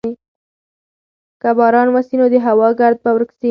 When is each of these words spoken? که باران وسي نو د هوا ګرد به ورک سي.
که 1.41 1.49
باران 1.57 1.87
وسي 1.91 2.15
نو 2.19 2.25
د 2.33 2.35
هوا 2.47 2.69
ګرد 2.79 2.97
به 3.03 3.09
ورک 3.15 3.29
سي. 3.39 3.49